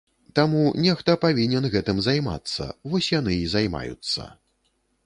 Таму 0.37 0.61
нехта 0.85 1.15
павінен 1.25 1.69
гэтым 1.75 2.01
займацца, 2.09 2.71
вось 2.95 3.13
яны 3.19 3.39
і 3.45 3.49
займаюцца. 3.57 4.33